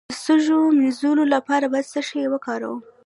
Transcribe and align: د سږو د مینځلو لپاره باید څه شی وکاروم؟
د 0.09 0.13
سږو 0.25 0.61
د 0.71 0.75
مینځلو 0.79 1.23
لپاره 1.35 1.65
باید 1.73 1.91
څه 1.93 1.99
شی 2.07 2.23
وکاروم؟ 2.29 2.79